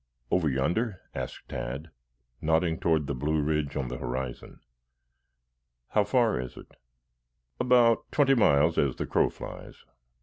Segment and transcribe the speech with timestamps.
[0.31, 1.91] "Over yonder?" asked Tad,
[2.41, 4.59] nodding toward the dark blue ridge on the horizon.
[5.89, 6.71] "How far it it?"
[7.59, 9.85] "About twenty miles as the crow flies."